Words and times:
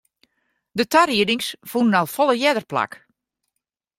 De 0.77 0.85
tariedings 0.93 1.47
fûnen 1.69 1.97
al 1.99 2.07
folle 2.15 2.35
earder 2.47 2.67
plak. 2.71 2.91